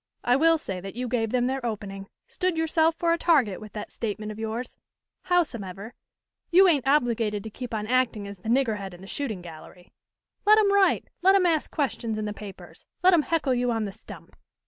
[0.23, 3.73] I will say that you gave them their opening; stood yourself for a target with
[3.73, 4.79] that statement of yours.
[5.25, 5.93] Howsomever,
[6.49, 9.91] you ain't obligated to keep on acting as the nigger head in the shooting gallery.
[10.43, 13.85] "Let 'em write; let 'em ask questions in the papers; let 'em heckle you on
[13.85, 14.35] the stump.